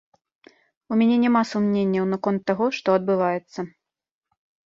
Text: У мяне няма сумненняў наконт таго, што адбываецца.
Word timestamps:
У 0.93 0.95
мяне 1.01 1.17
няма 1.25 1.41
сумненняў 1.49 2.05
наконт 2.15 2.41
таго, 2.51 2.65
што 2.77 2.87
адбываецца. 3.01 3.59